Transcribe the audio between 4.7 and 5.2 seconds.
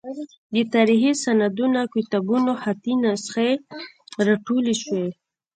شوې.